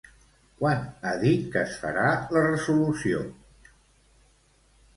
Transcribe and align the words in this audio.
Quan 0.61 0.79
ha 1.09 1.11
dit 1.23 1.43
que 1.55 1.61
es 1.67 1.75
farà 1.83 2.07
la 2.37 2.45
resolució? 2.47 3.21